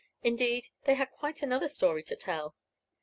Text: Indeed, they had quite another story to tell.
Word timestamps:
Indeed, 0.23 0.69
they 0.85 0.95
had 0.95 1.11
quite 1.11 1.43
another 1.43 1.67
story 1.67 2.01
to 2.05 2.15
tell. 2.15 2.55